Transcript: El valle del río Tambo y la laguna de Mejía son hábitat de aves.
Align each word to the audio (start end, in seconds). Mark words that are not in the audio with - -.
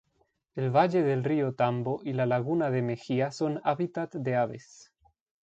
El 0.55 0.71
valle 0.71 1.03
del 1.03 1.23
río 1.23 1.53
Tambo 1.53 2.01
y 2.03 2.13
la 2.13 2.25
laguna 2.25 2.71
de 2.71 2.81
Mejía 2.81 3.31
son 3.31 3.61
hábitat 3.63 4.15
de 4.15 4.35
aves. 4.35 4.91